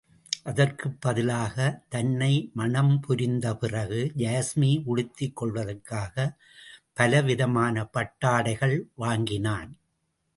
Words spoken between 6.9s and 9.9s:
பலவிதமான பட்டாடைகளை வாங்கினான்.